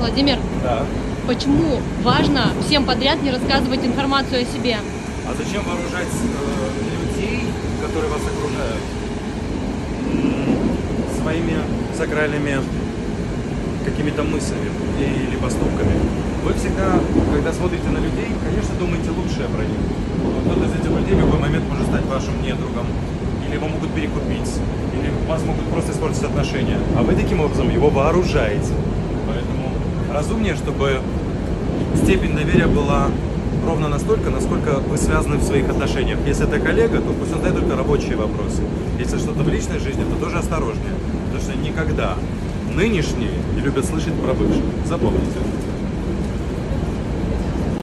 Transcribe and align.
Владимир, 0.00 0.38
Да. 0.64 0.82
почему 1.26 1.78
важно 2.02 2.52
всем 2.66 2.84
подряд 2.86 3.22
не 3.22 3.30
рассказывать 3.30 3.84
информацию 3.84 4.42
о 4.42 4.44
себе? 4.44 4.78
А 5.28 5.34
зачем 5.36 5.62
вооружать 5.62 6.08
э, 6.08 7.04
людей, 7.04 7.40
которые 7.84 8.10
вас 8.10 8.22
окружают, 8.22 8.80
своими 11.20 11.56
сакральными 11.96 12.60
какими-то 13.84 14.22
мыслями 14.22 14.70
или 14.98 15.36
поступками? 15.36 15.92
Вы 16.44 16.54
всегда, 16.54 16.98
когда 17.34 17.52
смотрите 17.52 17.86
на 17.90 17.98
людей, 17.98 18.28
конечно, 18.42 18.74
думаете 18.80 19.10
лучшее 19.10 19.48
про 19.48 19.60
них. 19.60 19.84
Кто-то 20.46 20.64
из 20.64 20.72
этих 20.80 20.90
людей 20.96 21.14
в 21.14 21.20
любой 21.20 21.40
момент 21.40 21.64
может 21.68 21.86
стать 21.88 22.06
вашим 22.06 22.40
недругом, 22.42 22.86
или 23.46 23.54
его 23.56 23.68
могут 23.68 23.90
перекупить, 23.92 24.48
или 24.96 25.12
у 25.12 25.28
вас 25.28 25.42
могут 25.44 25.64
просто 25.66 25.92
испортить 25.92 26.22
отношения. 26.22 26.78
А 26.96 27.02
вы 27.02 27.14
таким 27.14 27.40
образом 27.42 27.68
его 27.68 27.90
вооружаете. 27.90 28.72
Разумнее, 30.20 30.54
чтобы 30.54 31.00
степень 31.96 32.36
доверия 32.36 32.66
была 32.66 33.08
ровно 33.66 33.88
настолько, 33.88 34.28
насколько 34.28 34.72
вы 34.80 34.98
связаны 34.98 35.38
в 35.38 35.42
своих 35.42 35.70
отношениях. 35.70 36.18
Если 36.26 36.46
это 36.46 36.60
коллега, 36.60 36.98
то 36.98 37.10
пусть 37.14 37.32
он 37.32 37.38
задает 37.38 37.58
только 37.58 37.74
рабочие 37.74 38.16
вопросы. 38.16 38.60
Если 38.98 39.16
что-то 39.16 39.42
в 39.42 39.48
личной 39.48 39.78
жизни, 39.78 40.04
то 40.04 40.22
тоже 40.22 40.36
осторожнее. 40.36 40.92
Потому 41.24 41.40
что 41.40 41.58
никогда 41.66 42.16
нынешние 42.76 43.30
не 43.54 43.62
любят 43.62 43.86
слышать 43.86 44.12
про 44.12 44.34
бывших. 44.34 44.62
Запомните. 44.86 45.38